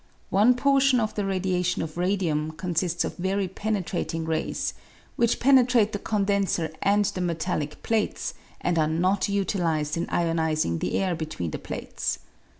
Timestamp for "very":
3.17-3.47